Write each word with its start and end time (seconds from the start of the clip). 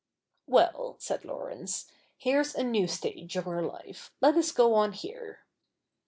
'Well,' 0.47 0.95
said 0.97 1.23
Laurence, 1.25 1.85
'here's 2.17 2.55
a 2.55 2.63
new 2.63 2.87
stage 2.87 3.35
of 3.35 3.45
her 3.45 3.61
life. 3.61 4.11
Let 4.19 4.35
us 4.35 4.51
go 4.51 4.73
on 4.73 4.93
here. 4.93 5.41